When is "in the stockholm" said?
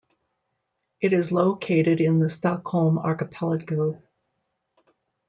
2.01-2.97